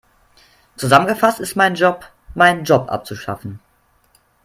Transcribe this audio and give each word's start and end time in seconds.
Zusammengefasst 0.77 1.39
ist 1.39 1.55
mein 1.55 1.75
Job, 1.75 2.09
meinen 2.33 2.63
Job 2.63 2.89
abzuschaffen. 2.89 3.59